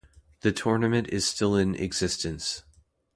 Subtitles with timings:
[0.39, 2.63] The tournament is still in existence.